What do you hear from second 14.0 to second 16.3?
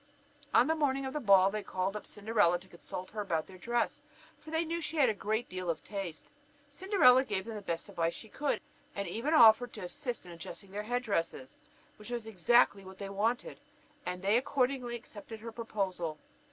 and they accordingly accepted her proposal.